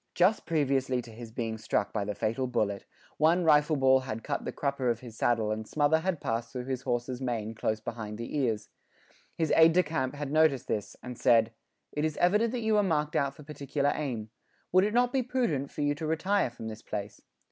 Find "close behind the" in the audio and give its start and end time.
7.53-8.35